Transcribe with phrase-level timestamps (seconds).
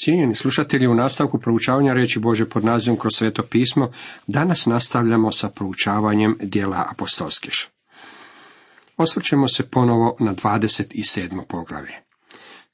[0.00, 3.90] Cijenjeni slušatelji, u nastavku proučavanja reći Bože pod nazivom kroz sveto pismo,
[4.26, 7.52] danas nastavljamo sa proučavanjem dijela apostolskih.
[8.96, 11.42] Osvrćemo se ponovo na 27.
[11.48, 11.94] poglavlje.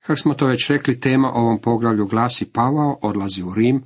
[0.01, 3.85] Kako smo to već rekli, tema ovom poglavlju glasi Pavao odlazi u Rim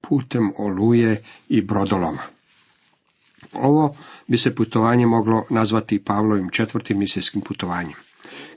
[0.00, 2.22] putem oluje i brodoloma.
[3.52, 3.96] Ovo
[4.26, 8.09] bi se putovanje moglo nazvati Pavlovim četvrtim misijskim putovanjem.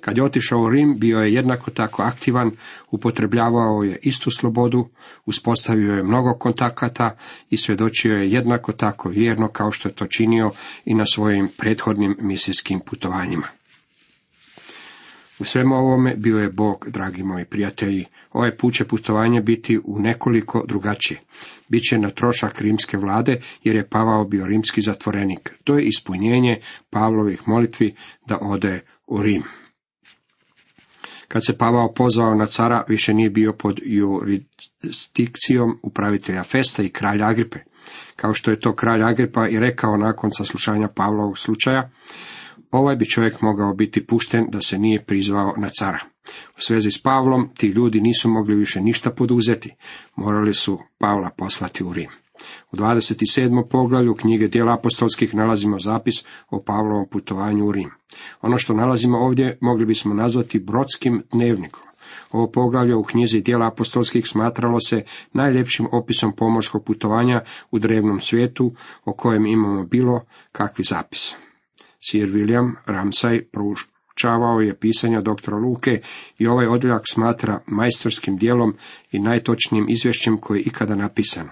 [0.06, 2.52] Kad je otišao u Rim, bio je jednako tako aktivan,
[2.92, 4.88] upotrebljavao je istu slobodu,
[5.26, 7.18] uspostavio je mnogo kontakata
[7.50, 10.52] i svjedočio je jednako tako vjerno kao što je to činio
[10.86, 13.48] i na svojim prethodnim misijskim putovanjima.
[15.40, 18.06] U svemu ovome bio je Bog, dragi moji prijatelji.
[18.32, 21.20] Ovaj put će putovanje biti u nekoliko drugačije.
[21.68, 25.54] Biće na trošak rimske vlade, jer je Pavao bio rimski zatvorenik.
[25.64, 27.96] To je ispunjenje Pavlovih molitvi
[28.28, 29.44] da ode u Rim.
[31.28, 37.28] Kad se Pavao pozvao na cara, više nije bio pod jurisdikcijom upravitelja Festa i kralja
[37.28, 37.60] Agripe.
[38.16, 41.92] Kao što je to kralj Agripa i rekao nakon saslušanja Pavlovog slučaja,
[42.72, 46.00] ovaj bi čovjek mogao biti pušten da se nije prizvao na cara.
[46.58, 49.76] U svezi s Pavlom ti ljudi nisu mogli više ništa poduzeti,
[50.16, 52.23] morali su Pavla poslati u Rim.
[52.72, 53.68] U 27.
[53.70, 56.16] poglavlju knjige dijela apostolskih nalazimo zapis
[56.50, 57.90] o Pavlovom putovanju u Rim.
[58.42, 61.84] Ono što nalazimo ovdje mogli bismo nazvati brodskim dnevnikom.
[62.32, 68.74] Ovo poglavlje u knjizi dijela apostolskih smatralo se najljepšim opisom pomorskog putovanja u drevnom svijetu
[69.06, 70.22] o kojem imamo bilo
[70.52, 71.36] kakvi zapis.
[72.12, 76.02] Sir William Ramsay proučavao je pisanja doktora Luke
[76.38, 78.74] i ovaj odljak smatra majstorskim dijelom
[79.12, 81.50] i najtočnijim izvješćem koje je ikada napisano.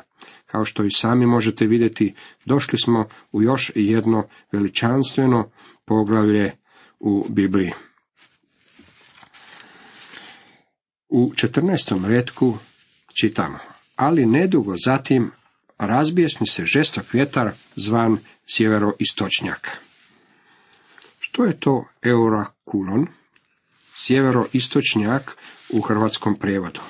[0.52, 5.52] Kao što i sami možete vidjeti, došli smo u još jedno veličanstveno
[5.85, 6.52] poglavlje
[6.99, 7.71] u Bibliji.
[11.09, 12.05] U 14.
[12.08, 12.58] redku
[13.21, 13.58] čitamo,
[13.95, 15.31] ali nedugo zatim
[15.77, 18.17] razbijesni se žestok vjetar zvan
[18.55, 19.77] sjeveroistočnjak.
[21.20, 23.08] Što je to eurakulon?
[23.95, 25.37] Sjeveroistočnjak
[25.70, 26.81] u hrvatskom prijevodu.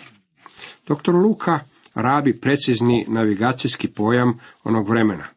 [0.87, 1.11] Dr.
[1.13, 1.59] Luka
[1.95, 5.27] rabi precizni navigacijski pojam onog vremena.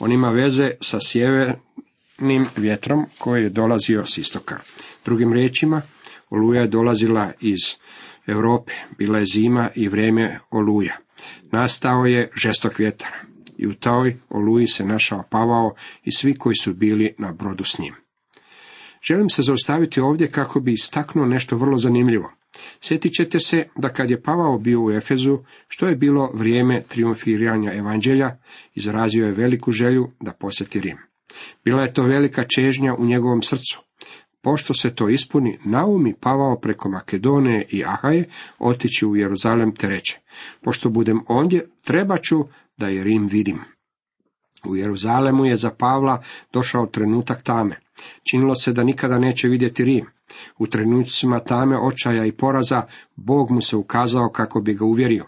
[0.00, 4.60] On ima veze sa sjevernim vjetrom koji je dolazio s istoka.
[5.04, 5.82] Drugim riječima,
[6.30, 7.60] oluja je dolazila iz
[8.26, 10.96] Europe, bila je zima i vrijeme oluja.
[11.52, 13.10] Nastao je žestok vjetar
[13.58, 15.74] i u toj oluji se našao Pavao
[16.04, 17.94] i svi koji su bili na brodu s njim.
[19.08, 22.32] Želim se zaustaviti ovdje kako bi istaknuo nešto vrlo zanimljivo.
[22.80, 27.72] Sjetit ćete se da kad je Pavao bio u Efezu, što je bilo vrijeme triumfiranja
[27.74, 28.36] evanđelja,
[28.74, 30.98] izrazio je veliku želju da posjeti Rim.
[31.64, 33.82] Bila je to velika čežnja u njegovom srcu.
[34.42, 38.28] Pošto se to ispuni, naumi Pavao preko Makedone i Ahaje
[38.58, 40.18] otići u Jeruzalem te reče.
[40.62, 42.44] Pošto budem ondje, treba ću
[42.76, 43.75] da je Rim vidim.
[44.64, 46.22] U Jeruzalemu je za Pavla
[46.52, 47.76] došao trenutak tame.
[48.30, 50.06] Činilo se da nikada neće vidjeti Rim.
[50.58, 52.82] U trenucima tame očaja i poraza,
[53.16, 55.26] Bog mu se ukazao kako bi ga uvjerio.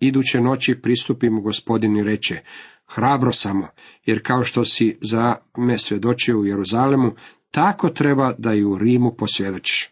[0.00, 2.40] Iduće noći pristupi mu gospodin i reče,
[2.86, 3.68] hrabro samo,
[4.04, 7.12] jer kao što si za me svjedočio u Jeruzalemu,
[7.50, 9.90] tako treba da i u Rimu posvjedočiš.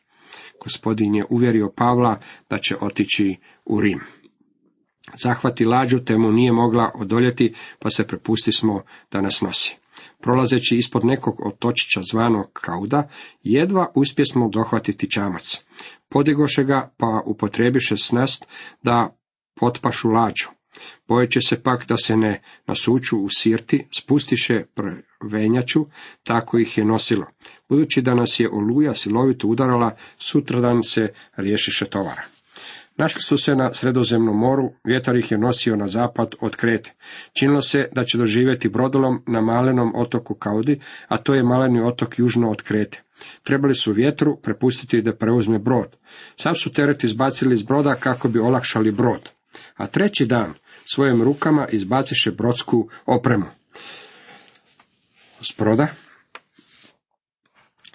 [0.62, 2.20] Gospodin je uvjerio Pavla
[2.50, 4.00] da će otići u Rim.
[5.22, 8.82] Zahvati lađu te mu nije mogla odoljeti, pa se prepusti smo
[9.12, 9.76] da nas nosi.
[10.20, 13.08] Prolazeći ispod nekog otočića zvanog Kauda,
[13.42, 15.64] jedva uspjesmo dohvatiti čamac.
[16.08, 18.48] Podigoše ga, pa upotrebiše snast
[18.82, 19.16] da
[19.60, 20.48] potpašu lađu.
[21.08, 25.86] Bojeće se pak da se ne nasuču u sirti, spustiše prvenjaču,
[26.22, 27.26] tako ih je nosilo.
[27.68, 32.22] Budući da nas je oluja silovito udarala, sutradan se riješiše tovara.
[33.00, 36.94] Našli su se na sredozemnom moru, vjetar ih je nosio na zapad od Krete.
[37.32, 42.18] Činilo se da će doživjeti brodolom na malenom otoku Kaudi, a to je maleni otok
[42.18, 43.02] južno od Krete.
[43.42, 45.96] Trebali su vjetru prepustiti da preuzme brod.
[46.36, 49.30] Sav su teret izbacili iz broda kako bi olakšali brod.
[49.74, 50.54] A treći dan
[50.84, 53.46] svojim rukama izbaciše brodsku opremu.
[55.40, 55.88] S broda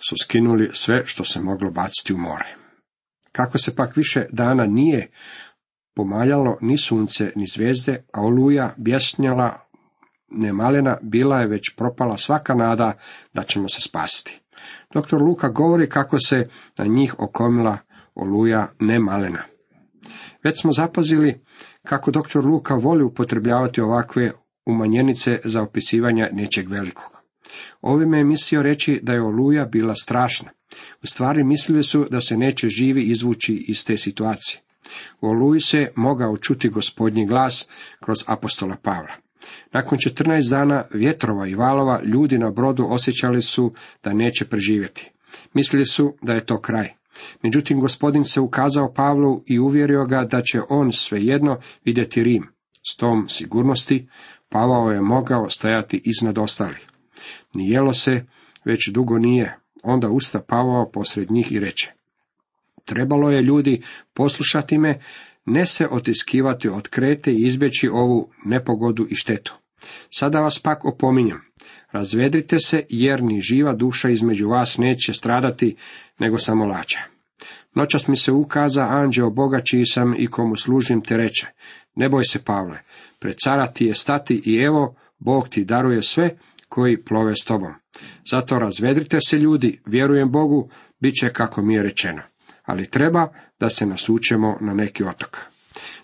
[0.10, 2.65] su skinuli sve što se moglo baciti u more.
[3.36, 5.12] Kako se pak više dana nije
[5.96, 9.60] pomaljalo ni sunce, ni zvijezde, a oluja bjesnjala
[10.30, 12.94] nemalena, bila je već propala svaka nada
[13.34, 14.42] da ćemo se spasiti.
[14.94, 16.44] Doktor Luka govori kako se
[16.78, 17.78] na njih okomila
[18.16, 19.44] oluja nemalena.
[20.44, 21.42] Već smo zapazili
[21.84, 24.32] kako doktor Luka voli upotrebljavati ovakve
[24.66, 27.12] umanjenice za opisivanje nečeg velikog.
[27.82, 30.50] Ovime je mislio reći da je oluja bila strašna.
[31.04, 34.62] U stvari mislili su da se neće živi izvući iz te situacije.
[35.22, 37.68] U Oluji se mogao čuti gospodnji glas
[38.00, 39.16] kroz apostola Pavla.
[39.74, 43.74] Nakon 14 dana vjetrova i valova ljudi na brodu osjećali su
[44.04, 45.12] da neće preživjeti.
[45.54, 46.94] Mislili su da je to kraj.
[47.44, 52.48] Međutim, gospodin se ukazao Pavlu i uvjerio ga da će on svejedno vidjeti Rim.
[52.92, 54.08] S tom sigurnosti
[54.50, 56.88] Pavao je mogao stajati iznad ostalih.
[57.54, 58.26] Nijelo se,
[58.66, 59.58] već dugo nije.
[59.86, 61.92] Onda usta Pavao posred njih i reče.
[62.86, 63.82] Trebalo je ljudi
[64.14, 65.00] poslušati me,
[65.46, 69.54] ne se otiskivati od krete i izbjeći ovu nepogodu i štetu.
[70.10, 71.42] Sada vas pak opominjem.
[71.92, 75.76] Razvedrite se, jer ni živa duša između vas neće stradati,
[76.20, 77.00] nego samo lača.
[77.76, 81.48] Noćas mi se ukaza anđeo Boga čiji sam i komu služim te reče.
[81.96, 82.80] Ne boj se, Pavle,
[83.20, 86.38] pred cara ti je stati i evo, Bog ti daruje sve
[86.70, 87.74] koji plove s tobom.
[88.32, 90.70] Zato razvedrite se ljudi, vjerujem Bogu,
[91.00, 92.22] bit će kako mi je rečeno.
[92.64, 93.28] Ali treba
[93.60, 95.38] da se nasučemo na neki otok.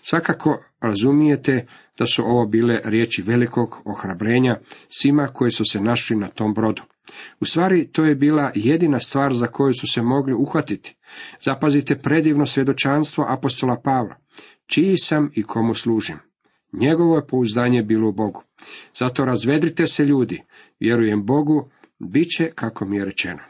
[0.02, 1.66] Svakako razumijete
[1.98, 6.82] da su ovo bile riječi velikog ohrabrenja svima koji su se našli na tom brodu.
[7.40, 10.96] U stvari, to je bila jedina stvar za koju su se mogli uhvatiti.
[11.40, 14.16] Zapazite predivno svjedočanstvo apostola Pavla.
[14.66, 16.16] Čiji sam i komu služim?
[16.72, 18.42] Njegovo je pouzdanje bilo u Bogu.
[18.98, 20.42] Zato razvedrite se ljudi,
[20.82, 23.40] vjerujem Bogu, bit će kako mi je rečeno.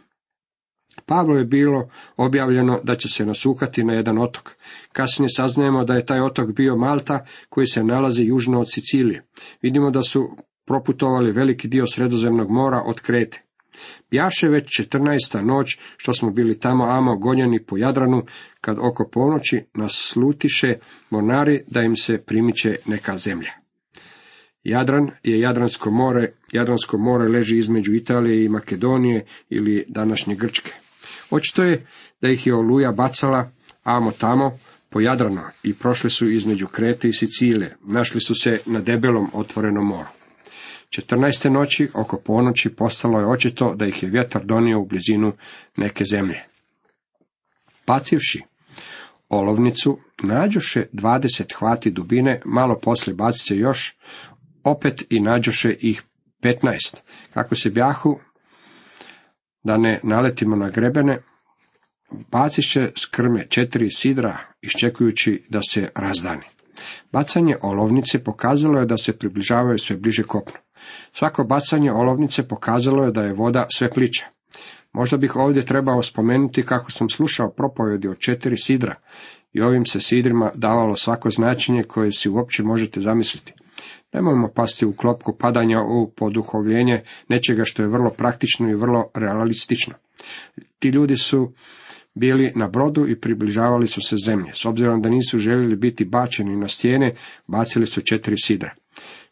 [1.06, 4.50] Pavlo je bilo objavljeno da će se nasukati na jedan otok.
[4.92, 9.24] Kasnije saznajemo da je taj otok bio Malta koji se nalazi južno od Sicilije.
[9.62, 10.36] Vidimo da su
[10.66, 13.42] proputovali veliki dio sredozemnog mora od Krete.
[14.10, 18.22] Bjaše već četrnaesta noć što smo bili tamo amo gonjeni po Jadranu,
[18.60, 20.74] kad oko ponoći nas slutiše
[21.10, 23.61] mornari da im se primiče neka zemlja.
[24.64, 30.72] Jadran je Jadransko more, Jadransko more leži između Italije i Makedonije ili današnje Grčke.
[31.30, 31.86] Očito je
[32.20, 33.50] da ih je oluja bacala
[33.82, 34.58] amo tamo
[34.90, 39.86] po Jadranu i prošli su između Krete i Sicilije, našli su se na debelom otvorenom
[39.86, 40.08] moru.
[40.90, 41.48] 14.
[41.48, 45.32] noći oko ponoći postalo je očito da ih je vjetar donio u blizinu
[45.76, 46.42] neke zemlje.
[47.84, 48.42] Pacivši
[49.28, 53.96] olovnicu, nađoše dvadeset hvati dubine, malo poslije bacite još,
[54.64, 56.02] opet i nađoše ih
[56.40, 57.10] petnaest.
[57.34, 58.18] Kako se bjahu,
[59.64, 61.22] da ne naletimo na grebene,
[62.30, 66.44] baciše s krme četiri sidra, iščekujući da se razdani.
[67.12, 70.60] Bacanje olovnice pokazalo je da se približavaju sve bliže kopnu.
[71.12, 74.26] Svako bacanje olovnice pokazalo je da je voda sve plića.
[74.92, 78.94] Možda bih ovdje trebao spomenuti kako sam slušao propovjedi od četiri sidra
[79.52, 83.52] i ovim se sidrima davalo svako značenje koje si uopće možete zamisliti.
[84.12, 89.94] Nemojmo pasti u klopku padanja u poduhovljenje nečega što je vrlo praktično i vrlo realistično.
[90.78, 91.52] Ti ljudi su
[92.14, 94.50] bili na brodu i približavali su se zemlje.
[94.54, 97.14] S obzirom da nisu željeli biti bačeni na stijene,
[97.46, 98.74] bacili su četiri sidra.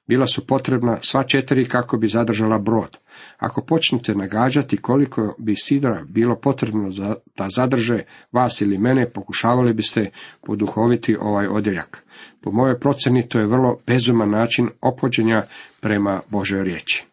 [0.06, 2.99] Bila su potrebna sva četiri kako bi zadržala brod.
[3.38, 9.75] Ako počnete nagađati koliko bi sidra bilo potrebno za, da zadrže vas ili mene, pokušavali
[9.75, 10.11] biste
[10.47, 12.05] poduhoviti ovaj odjeljak.
[12.40, 15.43] Po mojoj procjeni to je vrlo bezuman način opođenja
[15.81, 17.05] prema Božoj riječi.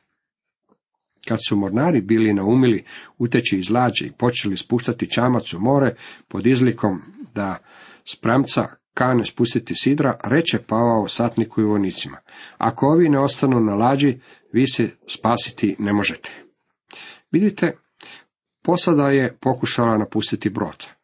[1.27, 2.85] Kad su mornari bili naumili
[3.17, 5.95] uteći iz lađe i počeli spuštati čamac u more
[6.27, 7.01] pod izlikom
[7.35, 7.57] da
[8.05, 12.17] spramca kane spustiti sidra, reče Pavao satniku i vojnicima.
[12.57, 14.19] Ako ovi ne ostanu na lađi,
[14.53, 16.31] vi se spasiti ne možete.
[17.31, 17.77] Vidite,
[18.63, 20.96] posada je pokušala napustiti brod.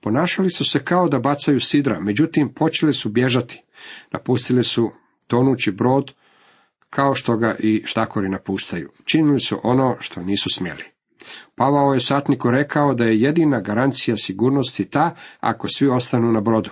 [0.00, 3.62] Ponašali su se kao da bacaju sidra, međutim počeli su bježati.
[4.12, 4.90] Napustili su
[5.26, 6.12] tonući brod,
[6.90, 8.90] kao što ga i štakori napuštaju.
[9.04, 10.84] Činili su ono što nisu smjeli.
[11.54, 16.70] Pavao je satniku rekao da je jedina garancija sigurnosti ta ako svi ostanu na brodu.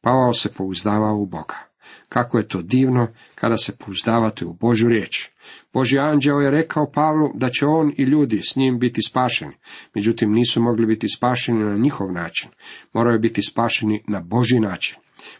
[0.00, 1.67] Pavao se pouzdavao u Boga.
[2.08, 5.30] Kako je to divno kada se pouzdavate u Božju riječ.
[5.72, 9.52] Boži anđeo je rekao Pavlu da će on i ljudi s njim biti spašeni,
[9.94, 12.50] međutim nisu mogli biti spašeni na njihov način,
[12.92, 14.96] moraju biti spašeni na Boži način.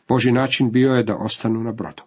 [0.08, 2.02] Boži način bio je da ostanu na brodu.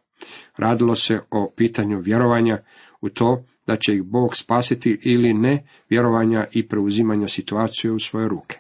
[0.57, 2.57] Radilo se o pitanju vjerovanja
[3.01, 8.27] u to da će ih Bog spasiti ili ne vjerovanja i preuzimanja situacije u svoje
[8.27, 8.59] ruke.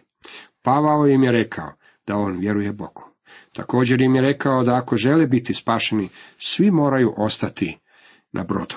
[0.61, 1.73] Pavao im je rekao
[2.07, 3.10] da on vjeruje Bogu.
[3.53, 7.77] Također im je rekao da ako žele biti spašeni, svi moraju ostati
[8.31, 8.75] na brodu.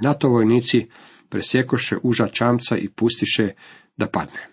[0.00, 0.86] NATO vojnici
[1.28, 3.52] presjekoše uža čamca i pustiše
[3.96, 4.48] da padne.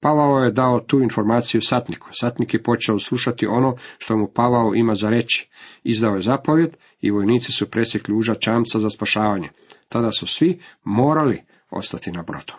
[0.00, 2.08] Pavao je dao tu informaciju satniku.
[2.12, 5.48] Satnik je počeo slušati ono što mu Pavao ima za reći.
[5.82, 9.48] Izdao je zapovjed i vojnici su presjekli uža čamca za spašavanje.
[9.88, 12.52] Tada su svi morali ostati na brodu.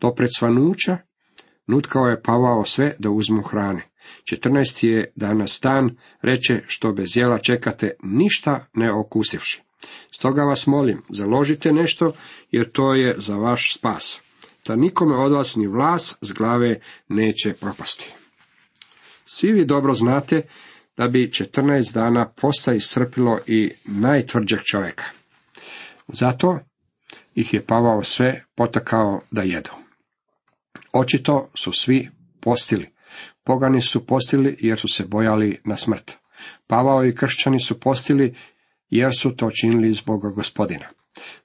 [0.00, 0.98] Do predsvanuća
[1.66, 3.82] nutkao je Pavao sve da uzmu hrane.
[4.32, 4.86] 14.
[4.86, 9.62] je danas dan, reče što bez jela čekate, ništa ne okusivši.
[10.10, 12.12] Stoga vas molim, založite nešto,
[12.50, 14.22] jer to je za vaš spas.
[14.66, 18.12] Da nikome od vas ni vlas s glave neće propasti.
[19.24, 20.42] Svi vi dobro znate
[20.96, 25.04] da bi 14 dana posta iscrpilo i najtvrđeg čovjeka.
[26.08, 26.58] Zato
[27.34, 29.70] ih je Pavao sve potakao da jedu.
[30.92, 32.93] Očito su svi postili.
[33.44, 36.12] Pogani su postili jer su se bojali na smrt.
[36.66, 38.34] Pavao i kršćani su postili
[38.90, 40.86] jer su to činili zbog gospodina.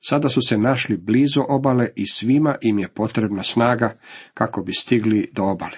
[0.01, 3.99] Sada su se našli blizu obale i svima im je potrebna snaga
[4.33, 5.77] kako bi stigli do obale.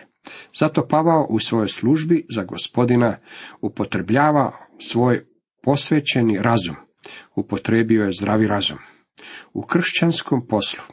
[0.59, 3.17] Zato Pavao u svojoj službi za gospodina
[3.61, 5.25] upotrebljava svoj
[5.63, 6.75] posvećeni razum.
[7.35, 8.77] Upotrebio je zdravi razum.
[9.53, 10.83] U kršćanskom poslu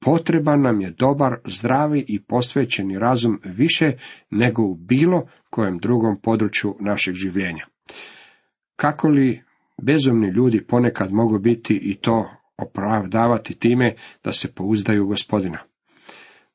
[0.00, 3.92] potreban nam je dobar, zdravi i posvećeni razum više
[4.30, 7.66] nego u bilo kojem drugom području našeg življenja.
[8.76, 9.42] Kako li
[9.82, 15.58] bezumni ljudi ponekad mogu biti i to opravdavati time da se pouzdaju gospodina?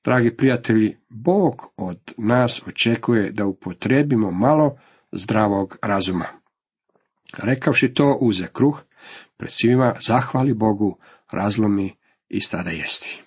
[0.03, 4.77] Dragi prijatelji, Bog od nas očekuje da upotrebimo malo
[5.11, 6.25] zdravog razuma.
[7.37, 8.83] Rekavši to, uze kruh,
[9.37, 10.97] pred svima zahvali Bogu,
[11.31, 11.95] razlomi
[12.29, 13.22] i stada jesti.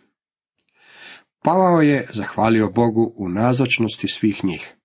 [1.47, 4.77] Pavao je zahvalio Bogu u nazočnosti svih njih.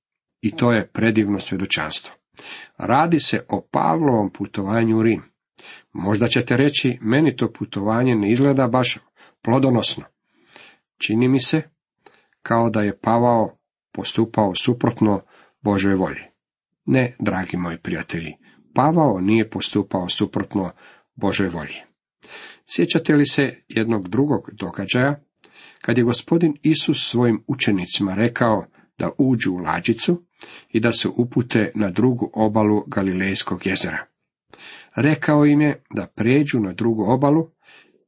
[0.41, 2.15] I to je predivno svjedočanstvo.
[2.77, 5.23] Radi se o Pavlovom putovanju u Rim.
[5.93, 8.97] Možda ćete reći, meni to putovanje ne izgleda baš
[9.41, 10.03] plodonosno.
[10.97, 11.61] Čini mi se
[12.41, 13.57] kao da je Pavao
[13.91, 15.21] postupao suprotno
[15.61, 16.23] Božoj volji.
[16.85, 18.33] Ne, dragi moji prijatelji,
[18.75, 20.71] Pavao nije postupao suprotno
[21.15, 21.81] Božoj volji.
[22.75, 25.21] Sjećate li se jednog drugog događaja,
[25.81, 28.65] kad je gospodin Isus svojim učenicima rekao
[28.97, 30.23] da uđu u lađicu
[30.69, 34.05] i da se upute na drugu obalu Galilejskog jezera.
[34.95, 37.49] Rekao im je da pređu na drugu obalu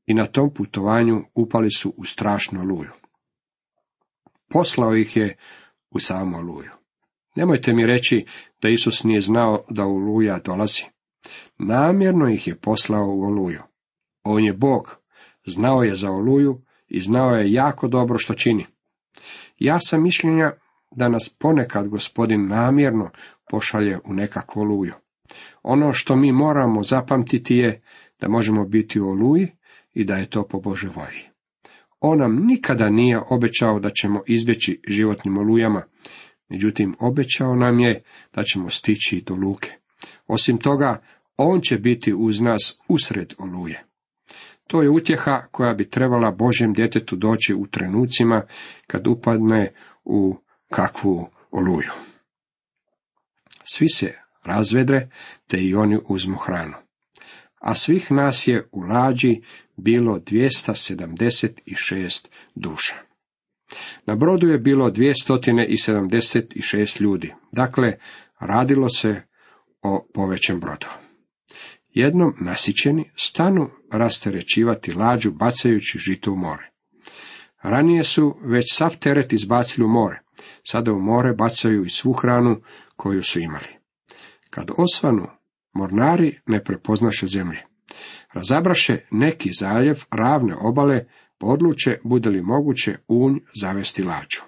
[0.05, 2.91] i na tom putovanju upali su u strašnu luju.
[4.49, 5.37] Poslao ih je
[5.91, 6.71] u samu oluju.
[7.35, 8.25] Nemojte mi reći
[8.61, 10.83] da Isus nije znao da oluja dolazi.
[11.57, 13.61] Namjerno ih je poslao u oluju.
[14.23, 14.97] On je Bog,
[15.45, 16.61] znao je za oluju
[16.93, 18.65] i znao je jako dobro što čini.
[19.59, 20.51] Ja sam mišljenja
[20.91, 23.09] da nas ponekad gospodin namjerno
[23.49, 24.93] pošalje u nekakvu oluju.
[25.63, 27.81] Ono što mi moramo zapamtiti je
[28.19, 29.47] da možemo biti u oluji
[29.93, 31.23] i da je to po Bože volji.
[31.99, 35.83] On nam nikada nije obećao da ćemo izbjeći životnim olujama,
[36.49, 39.71] međutim obećao nam je da ćemo stići do luke.
[40.27, 41.01] Osim toga,
[41.37, 43.83] on će biti uz nas usred oluje.
[44.67, 48.41] To je utjeha koja bi trebala Božjem djetetu doći u trenucima
[48.87, 50.37] kad upadne u
[50.69, 51.91] kakvu oluju.
[53.63, 55.09] Svi se razvedre,
[55.47, 56.73] te i oni uzmu hranu.
[57.59, 59.41] A svih nas je u lađi
[59.77, 62.95] bilo 276 duša.
[64.05, 67.93] Na brodu je bilo 276 ljudi, dakle,
[68.39, 69.21] radilo se
[69.81, 71.02] o povećem brodu.
[71.93, 76.69] Jednom nasićeni stanu rasterećivati lađu bacajući žito u more.
[77.61, 80.19] Ranije su već sav teret izbacili u more,
[80.63, 82.61] sada u more bacaju i svu hranu
[82.95, 83.67] koju su imali.
[84.49, 85.27] Kad osvanu,
[85.73, 87.59] mornari ne prepoznaše zemlje.
[88.33, 91.05] Razabraše neki zaljev ravne obale,
[91.37, 94.41] podluče bude li moguće unj zavesti lađu.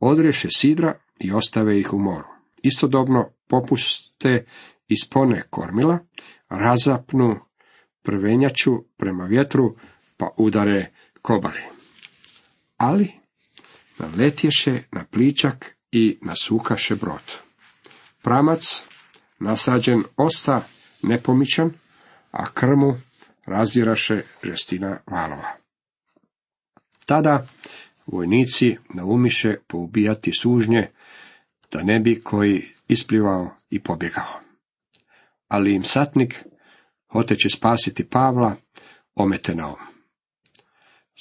[0.00, 2.28] Odreše sidra i ostave ih u moru.
[2.62, 4.46] Istodobno popuste
[4.88, 5.98] ispone kormila,
[6.48, 7.40] razapnu
[8.02, 9.76] prvenjaču prema vjetru,
[10.16, 11.60] pa udare kobali.
[12.76, 13.12] Ali
[13.98, 17.36] naletješe na pličak i nasukaše brod.
[18.22, 18.82] Pramac,
[19.38, 20.62] nasađen, osta
[21.02, 21.70] nepomičan,
[22.30, 22.96] a krmu
[23.46, 25.52] raziraše žestina valova.
[27.06, 27.46] Tada
[28.06, 30.90] vojnici naumiše poubijati sužnje,
[31.72, 34.41] da ne bi koji isplivao i pobjegao.
[35.52, 36.44] Ali im satnik,
[37.12, 38.56] hoteće spasiti Pavla,
[39.14, 39.76] omete na om.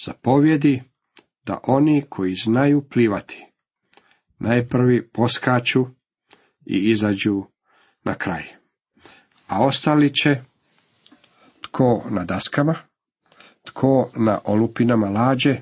[0.05, 0.83] Zapovjedi
[1.45, 3.45] da oni koji znaju plivati,
[4.39, 5.85] najprvi poskaču
[6.65, 7.43] i izađu
[8.03, 8.43] na kraj.
[9.47, 10.41] A ostali će
[11.61, 12.75] tko na daskama,
[13.63, 15.61] tko na olupinama lađe,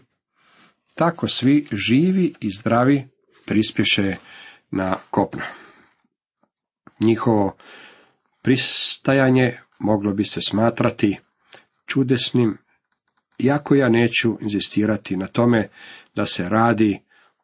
[0.96, 3.08] tako svi živi i zdravi
[3.46, 4.16] prispješe
[4.72, 5.46] na kopna.
[7.00, 7.58] Njihovo
[8.50, 11.18] pristajanje moglo bi se smatrati
[11.86, 12.58] čudesnim,
[13.40, 15.70] iako ja neću inzistirati na tome
[16.16, 17.00] da se radi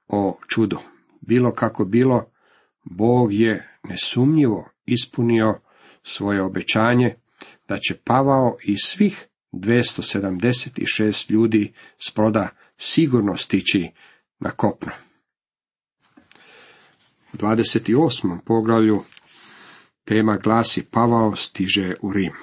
[0.08, 0.80] o čudu.
[1.22, 2.32] Bilo kako bilo,
[2.84, 5.60] Bog je nesumnjivo ispunio
[6.04, 7.16] svoje obećanje
[7.68, 11.74] da će Pavao i svih 276 ljudi
[12.08, 13.92] s broda sigurno stići
[14.40, 14.92] na kopno.
[17.34, 18.40] U 28.
[18.46, 19.04] poglavlju
[20.06, 22.34] tema glasi Pavao stiže u Rim.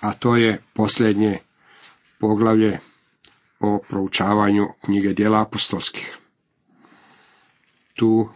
[0.00, 1.38] A to je posljednje
[2.18, 2.78] poglavlje
[3.60, 6.18] o proučavanju knjige dijela apostolskih.
[7.94, 8.28] Tu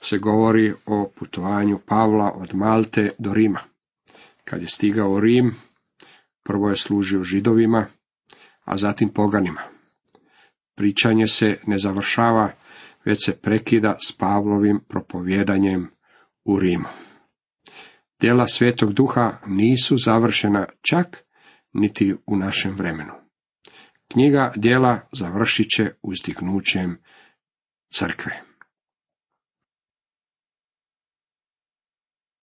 [0.00, 3.60] se govori o putovanju Pavla od Malte do Rima.
[4.44, 5.54] Kad je stigao u Rim,
[6.42, 7.86] prvo je služio židovima,
[8.64, 9.62] a zatim poganima.
[10.74, 12.52] Pričanje se ne završava,
[13.04, 15.93] već se prekida s Pavlovim propovjedanjem
[16.44, 16.88] u Rimu.
[18.20, 21.24] Djela Svetog Duha nisu završena čak
[21.72, 23.12] niti u našem vremenu.
[24.12, 27.02] Knjiga djela završit će uzdignućem
[27.94, 28.53] crkve.